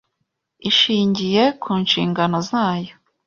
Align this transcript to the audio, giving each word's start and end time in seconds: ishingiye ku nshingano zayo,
ishingiye 0.69 1.43
ku 1.61 1.71
nshingano 1.83 2.37
zayo, 2.49 2.93